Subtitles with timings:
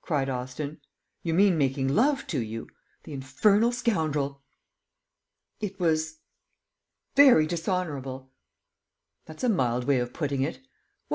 [0.00, 0.80] cried Austin;
[1.22, 2.66] "you mean making love to you!
[3.04, 4.42] The infernal scoundrel!"
[5.60, 6.20] "It was
[7.14, 8.32] very dishonourable!"
[9.26, 10.60] "That's a mild way of putting it.
[11.08, 11.14] What!